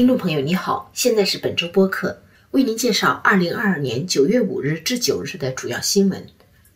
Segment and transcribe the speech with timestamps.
[0.00, 2.22] 听众朋友，你好，现在是本周播客，
[2.52, 6.26] 为您介绍二零二二年九月五日至九日的主要新闻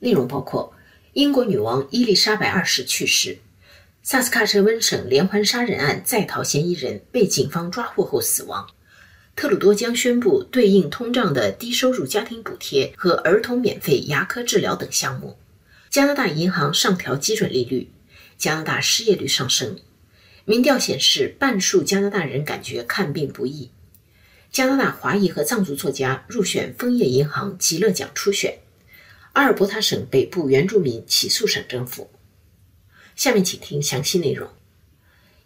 [0.00, 0.74] 内容，包括
[1.14, 3.38] 英国女王伊丽莎白二世去世，
[4.02, 8.68] 萨斯喀彻温省连环杀人案在逃嫌疑人被警方抓获后死亡，
[9.34, 15.38] 特鲁多将宣布对应通胀的低收入家庭补贴和儿童免费牙科治疗等项目，
[15.88, 17.90] 加拿大银行上调基准利率，
[18.36, 19.78] 加拿大失业率上升。
[20.46, 23.70] 民调显示，半数加拿大人感觉看病不易。
[24.52, 28.58] 加拿大华裔和藏族作家入选枫叶银行极乐奖初选。
[29.32, 32.10] 阿尔伯塔省北部原住民起诉省政府。
[33.16, 34.50] 下面请听详细内容。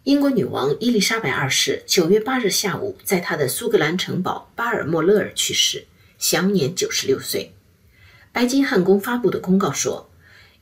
[0.03, 5.85] 英国女王伊丽莎白二世九月八日下午在她的苏格兰城堡巴尔莫勒尔去世，
[6.17, 7.53] 享年九十六岁。
[8.33, 10.09] 白金汉宫发布的公告说，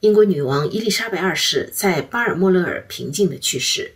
[0.02, 3.96] 英国女王伊丽莎白二世在巴尔莫勒尔平静地去世。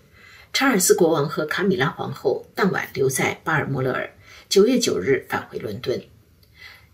[0.54, 4.14] 查尔斯国王和卡米拉皇后当晚留在巴尔莫勒尔，
[4.50, 6.04] 九月九日返回伦敦。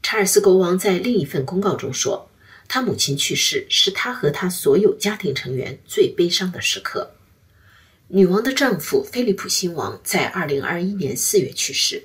[0.03, 2.29] 查尔斯国王在另一份公告中说
[2.69, 7.15] ：“他母亲去世是他和他所有家庭成员最悲伤的时刻。”
[8.09, 12.03] 女王的丈夫菲利普亲王在二零二一年四月去世。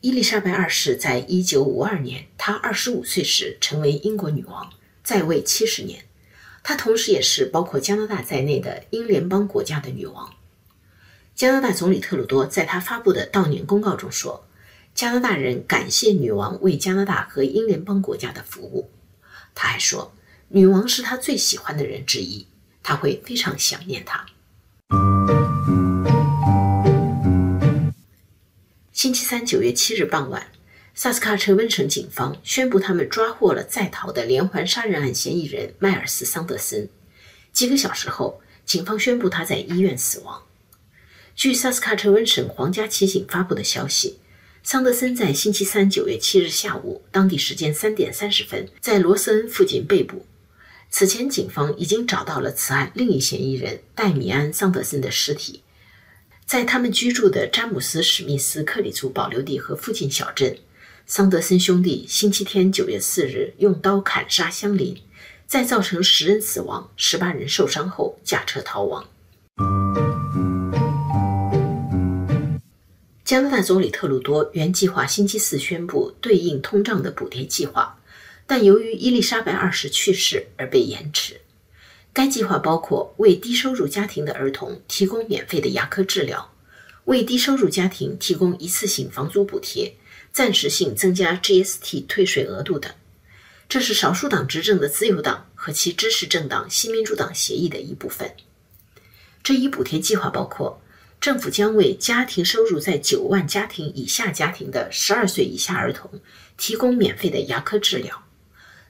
[0.00, 4.70] 伊丽莎白二世在一九五二年，她二十五岁时成为英国女王，
[5.02, 6.04] 在位七十年。
[6.62, 10.34] 她同时也是包括加拿大在内的英联邦国家的女王。
[11.38, 14.44] 加拿大总理特鲁多在他发布的悼念公告中说
[14.92, 18.90] ：“加拿大人感谢女王为加拿大和英联邦国家的服务。”
[19.54, 20.12] 他还说
[20.50, 22.48] ：“女王是他最喜欢的人之一，
[22.82, 24.26] 他会非常想念她。”
[28.90, 30.48] 星期三九月七日傍晚，
[30.92, 36.90] 萨斯喀彻温省警方宣布他们抓获了在逃的连环杀人案嫌疑人迈尔斯·桑德森。
[37.52, 40.42] 几个小时后，警方宣布他在医院死亡。
[41.38, 44.18] 据萨斯喀彻温省皇家骑警发布的消息，
[44.64, 50.26] 桑德森在星期三九月七日下午当地时间三点三十分在罗斯恩附近被捕。
[50.90, 55.62] 此前，警方已经找到了此案另一嫌疑人戴米安·桑德森的尸体，
[56.44, 60.58] 在他们居住的詹姆斯·史密斯克里族保留地和附近小镇。
[61.06, 65.00] 桑德森兄弟星期天九月四日用刀砍杀相邻，
[65.46, 69.08] 在造成十人死亡、十八人受伤后驾车逃亡。
[73.28, 78.00] 加拿大总理特鲁多原计划星期四宣布对应通胀的补贴计划，
[78.46, 81.42] 但由于伊丽莎白二世去世而被延迟。
[82.14, 86.54] 该计划包括为低收入家庭的儿童提供免费的牙科治疗，
[87.04, 89.94] 为低收入家庭提供一次性房租补贴，
[90.32, 92.90] 暂时性增加 GST 退税额度等。
[93.68, 98.32] 这是少数党执政的自由党和其支持政党新民主党协议的一部分。
[99.42, 100.80] 这一补贴计划包括。
[101.20, 106.08] 政府将为家庭收入在九万家庭以下家庭的十二岁以下儿童
[106.56, 108.24] 提供免费的牙科治疗。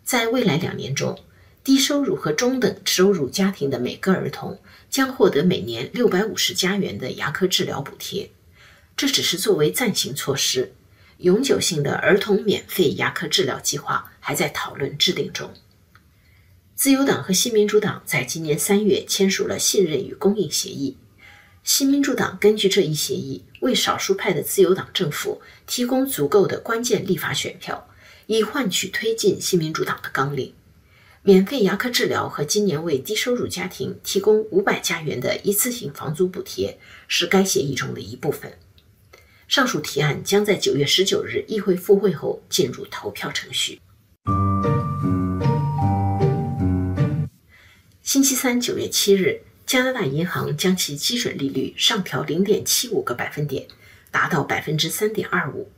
[0.05, 1.19] 在未来两年中，
[1.65, 4.59] 低收入和中等收入家庭的每个儿童
[4.91, 8.31] 将获得每年六百五十加元的牙科治疗补贴。
[8.97, 10.75] 这只是作为暂行措施，
[11.19, 15.53] 永久性的儿童免费牙科治疗计划还在讨论制定中。
[16.75, 20.97] 自由党和新民主党在今年三月签署了信任与供应协议。
[21.69, 27.87] 新民主党根据这一协议，为少数派的自由党政府提供足够的关键立法选票，
[28.25, 30.55] 以换取推进新民主党的纲领。
[31.21, 38.51] 免费牙科治疗和今年为低收入家庭提供五百加元的一次性房租补贴是该协议中的一部分。
[39.47, 43.79] 上述提案将在九月十九日议会复会后进入投票程序。
[48.01, 49.43] 星期三九月七日。
[49.69, 53.69] 加拿大银行将其基准利率上调零点七五个百分点，
[54.11, 55.71] 达到百分之三点二五。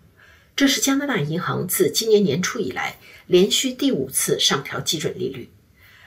[0.55, 5.51] 这是加拿大银行自今年年初以来连续第五次上调基准利率。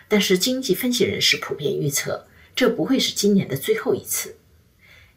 [0.07, 4.37] 但是，经济分析人士普遍预测，这不会是今年的最后一次。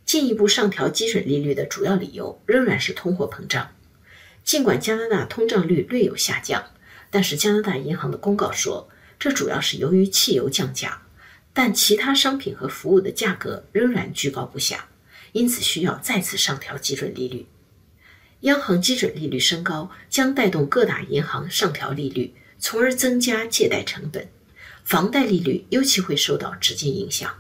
[0.05, 3.71] 进一步上调基准利率的主要理由仍然是通货膨胀。
[4.43, 6.73] 尽管加拿大通胀率略有下降，
[7.13, 8.89] 但是加拿大银行的公告说，
[9.21, 11.03] 这主要是由于汽油降价。
[11.59, 14.91] 但其他商品和服务的价格仍然居高不下，
[15.33, 17.47] 因此需要再次上调基准利率。
[18.41, 24.29] 央行基准利率升高将带动各大银行上调利率，从而增加借贷成本，
[24.85, 27.35] 房贷利率尤其会受到直接影响。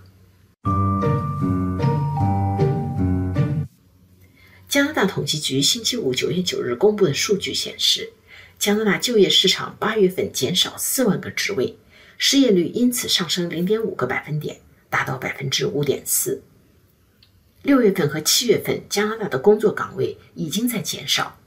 [4.66, 8.14] 加拿大统计局星期五九月九日公布的数据显示，
[8.58, 11.76] 加拿大就业市场八月份减少四万个职位。
[12.18, 16.42] 失业率因此上升零点五个百分点，达到百分之五点四。
[17.62, 21.38] 六月份和七月份加拿大的工作岗位已经在减少。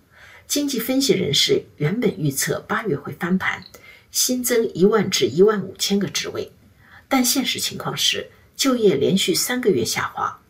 [0.48, 3.64] 经济分析人士原本预测八月会翻盘，
[4.12, 6.52] 新增一万至一万五千个职位，
[7.08, 10.42] 但现实情况是就业连续三个月下滑。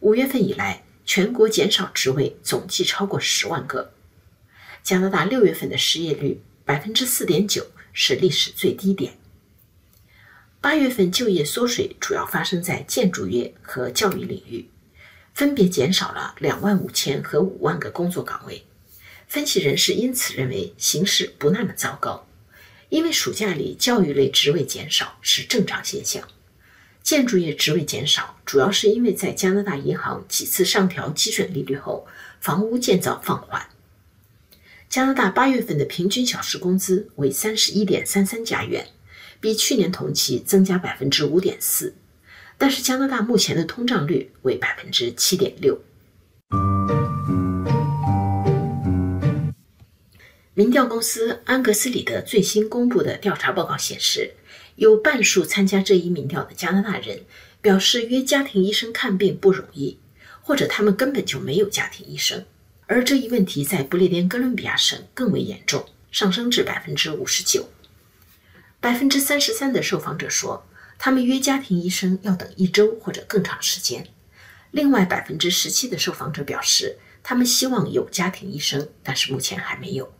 [0.00, 3.92] 五月份以来，全国减少职位总计超过十万个。
[4.82, 9.18] 加拿大六月份的失业率百分之四点九，是历史最低点。
[10.60, 14.68] 八月份就业缩水主要发生在建筑业和教育领域，
[15.32, 18.64] 分别减少了两万五千和五万个工作岗位。
[19.28, 22.26] 分析人士因此认为形势不那么糟糕，
[22.88, 26.26] 因为暑假里教育类职位减少是正常现象。
[27.04, 32.08] 建筑业职位减少主要是因为在加拿大银行几次上调基准利率后，
[32.40, 33.68] 房屋建造放缓。
[34.88, 38.88] 加拿大八月份的平均小时工资为三十一点三三加元。
[39.40, 41.94] 比去年同期增加百分之五点四，
[42.56, 45.80] 但是加拿大目前的通胀率为百分之七点六。
[50.54, 54.34] 民调公司安格斯里德最新公布的调查报告显示，
[54.74, 57.20] 有半数参加这一民调的加拿大人
[57.60, 60.00] 表示约家庭医生看病不容易，
[60.42, 62.44] 或者他们根本就没有家庭医生。
[62.86, 67.68] 而这一问题在不列颠哥伦比亚省更为严重，上升至百分之五十九。
[68.80, 70.64] 百分之三十三的受访者说，
[70.98, 74.06] 他们约家庭医生要等一周或者更长时间。
[74.70, 80.12] 另外，百分之十七的受访者表示，他们希望有家庭医生，但是目前还没有。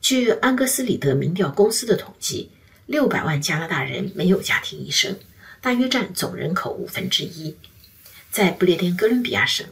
[0.00, 2.50] 据安格斯里德民调公司的统计，
[2.86, 5.16] 六百万加拿大人没有家庭医生，
[5.60, 7.56] 大约占总人口五分之一。
[8.32, 9.64] 在不列颠哥伦比亚省，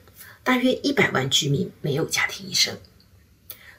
[0.44, 2.78] 大约一百万居民没有家庭医生。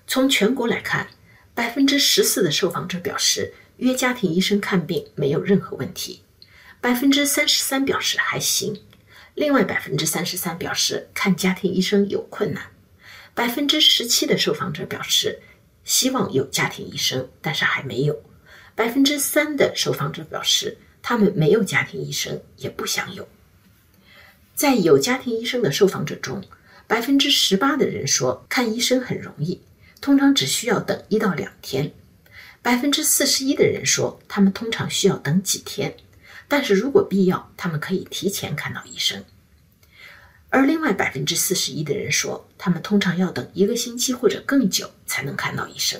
[0.05, 1.07] 从全国来看，
[1.53, 3.53] 百分之十四的受访者表示。
[3.77, 6.21] 约家庭医生看病没有任何问题，
[6.79, 8.81] 百分之三十三表示还行，
[9.33, 12.71] 另外百分之三十三表示看家庭医生有困难，
[13.33, 15.41] 百分之十七的受访者表示
[15.83, 18.21] 希望有家庭医生，但是还没有，
[18.75, 23.27] 百分之三的受访者表示他们没有家庭医生，也不想有。
[24.53, 26.43] 在有家庭医生的受访者中，
[26.85, 29.59] 百分之十八的人说看医生很容易，
[29.99, 31.91] 通常只需要等一到两天。
[32.63, 35.95] 百分之四十一的人说，他们通常需要等几天，
[36.47, 39.23] 但是如果必要，他们可以提前看到医生。
[40.49, 45.99] 而另外百分之四十一的人说，他们通常要等一个星期或者更久才能看到医生。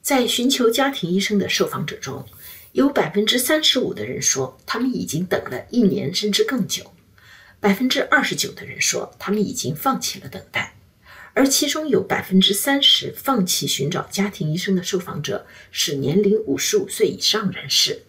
[0.00, 2.24] 在寻求家庭医生的受访者中，
[2.72, 6.84] 有百分之三十五的人说，他们已经等了一年甚至更久；
[7.60, 10.67] 百分之二十九的人说，他们已经放弃了等待。
[11.38, 18.02] 而其中有百分之三十放弃寻找家庭医生的受访者是年龄五十五岁以上人士，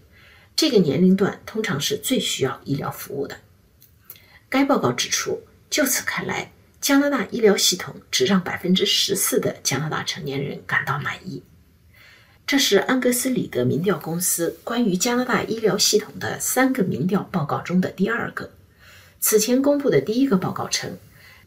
[0.56, 3.38] 这个年龄段通常是最需要医疗服务的。
[4.50, 11.44] 该报告指出，就此看来，加拿大医疗系统只让百分之十四的加拿大成年人感到满意。
[12.48, 18.50] 这是安格斯里德民调公司关于加拿大医疗系统的三个民调报告中的第二个。
[19.20, 20.98] 此前公布的第一个报告称。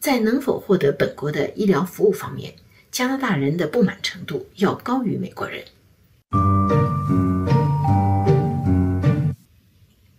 [0.02, 2.56] 在能否获得本国的医疗服务方面，
[2.90, 5.64] 加拿大人的不满程度要高于美国人。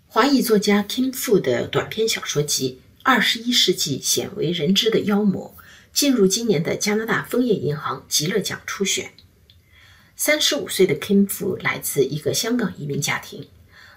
[0.07, 5.53] 华裔作家 Kim Fu 的短篇小说集《二十一世纪鲜为人知的妖魔》
[5.91, 9.11] 进入今年的加拿大枫叶银行极乐奖初选。
[10.15, 13.49] 三十五岁的 Kim Fu 来自一个香港移民家庭，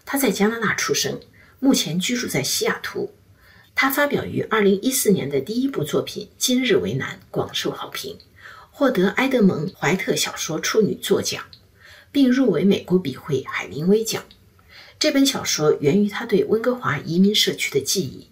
[0.04, 1.20] 他在加拿大出生，
[1.60, 3.12] 目前居住在西雅图。
[3.78, 8.16] 他发表于二零一四年的第一部作品《今日为难》广受好评，
[8.70, 11.44] 获得埃德蒙·怀特小说处女作奖，
[12.10, 14.24] 并入围美国笔会海明威奖。
[14.98, 18.28] 这本小说源于他对温哥华移民社区的记忆，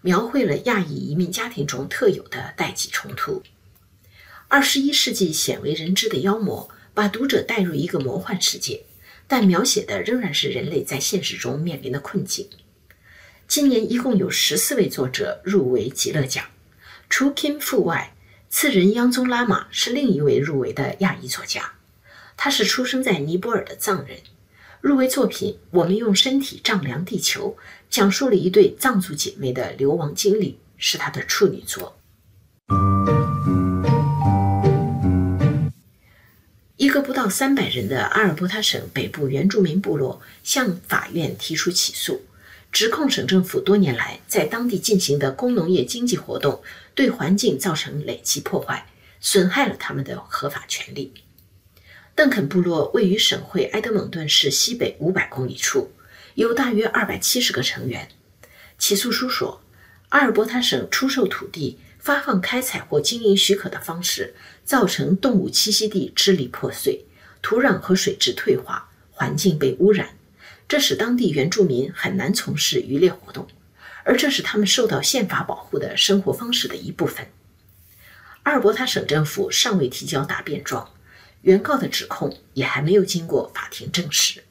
[0.00, 3.44] 描绘了亚裔移民家庭中特有的代际冲突。
[4.48, 8.82] 二十一世纪鲜为人知的妖魔，把读者带入一个魔幻世界，
[9.28, 12.48] 但描写的仍然是人类在现实中面临的困境。
[13.48, 16.44] 今年一共有十四位作者入围极乐奖，
[17.08, 18.14] 除 Kim Fu 外，
[18.50, 21.72] 次仁央宗拉玛是另一位入围的亚裔作家。
[22.36, 24.18] 他是出生在尼泊尔的藏人。
[24.82, 27.56] 入围作品《我们用身体丈量地球》
[27.88, 31.98] 讲述了一对藏族姐妹的流亡经历，是他的处女作。
[36.76, 42.20] 一个不到三百人的阿尔伯塔省北部原住民部落向法院提出起诉。
[42.78, 46.62] 指控省政府多年来在当地进行的工农业经济活动
[46.94, 48.86] 对环境造成累积破坏，
[49.20, 51.12] 损害了他们的合法权利。
[52.14, 55.90] 邓肯部落位于省会埃德蒙顿市西北五百公里处，
[56.36, 58.08] 有大约二百七十个成员。
[58.78, 59.60] 起诉书说，
[60.10, 67.04] 阿尔伯塔省出售土地、发放开采或经营许可的方式，造成动物栖息地支离破碎，
[67.42, 70.10] 土壤和水质退化，环境被污染，
[70.68, 73.48] 这使当地原住民很难从事渔猎活动，
[74.04, 77.26] 而这是他们受到宪法保护的生活方式的一部分。
[78.42, 80.90] 阿尔伯塔省政府尚未提交答辩状，
[81.40, 84.44] 原告的指控也还没有经过法庭证实。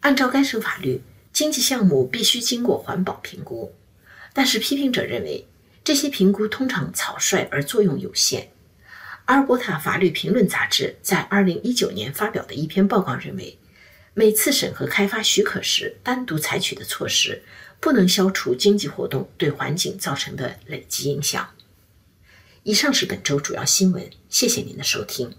[0.00, 3.72] 按照该省法律，经济项目必须经过环保评估。
[4.32, 5.46] 但是批评者认为，
[5.82, 8.50] 这些评估通常草率而作用有限。
[9.26, 13.58] 阿尔伯塔法律评论杂志在2019年发表的一篇报告认为，
[14.18, 17.42] 每次审核开发许可时单独采取的措施
[17.78, 21.50] 不能消除经济活动对环境造成的累积影响。
[22.62, 25.34] 以上是本周主要新闻，谢谢您的收听。